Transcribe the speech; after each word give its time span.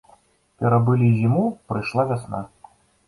Перабылі 0.61 1.09
зіму, 1.19 1.43
прыйшла 1.73 2.09
вясна. 2.13 2.41